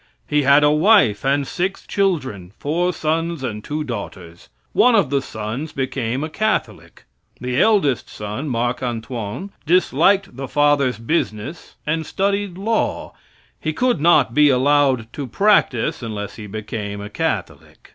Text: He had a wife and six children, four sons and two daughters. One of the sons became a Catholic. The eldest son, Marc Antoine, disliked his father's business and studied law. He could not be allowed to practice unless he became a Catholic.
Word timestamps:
He 0.27 0.41
had 0.41 0.63
a 0.63 0.71
wife 0.71 1.23
and 1.23 1.45
six 1.45 1.85
children, 1.85 2.53
four 2.57 2.91
sons 2.91 3.43
and 3.43 3.63
two 3.63 3.83
daughters. 3.83 4.49
One 4.73 4.95
of 4.95 5.11
the 5.11 5.21
sons 5.21 5.73
became 5.73 6.23
a 6.23 6.27
Catholic. 6.31 7.05
The 7.39 7.61
eldest 7.61 8.09
son, 8.09 8.49
Marc 8.49 8.81
Antoine, 8.81 9.51
disliked 9.67 10.35
his 10.39 10.49
father's 10.51 10.97
business 10.97 11.75
and 11.85 12.03
studied 12.03 12.57
law. 12.57 13.13
He 13.59 13.73
could 13.73 14.01
not 14.01 14.33
be 14.33 14.49
allowed 14.49 15.05
to 15.13 15.27
practice 15.27 16.01
unless 16.01 16.35
he 16.35 16.47
became 16.47 16.99
a 16.99 17.07
Catholic. 17.07 17.89